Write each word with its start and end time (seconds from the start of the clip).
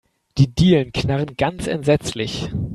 Die 0.39 0.47
Dielen 0.47 0.91
knarren 0.93 1.35
ganz 1.37 1.67
entsetzlich. 1.67 2.49